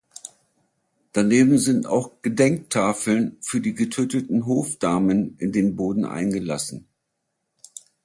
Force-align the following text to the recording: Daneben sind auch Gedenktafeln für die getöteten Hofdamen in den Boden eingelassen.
Daneben 1.13 1.59
sind 1.59 1.85
auch 1.85 2.23
Gedenktafeln 2.23 3.37
für 3.39 3.61
die 3.61 3.75
getöteten 3.75 4.47
Hofdamen 4.47 5.37
in 5.37 5.51
den 5.51 5.75
Boden 5.75 6.05
eingelassen. 6.05 6.87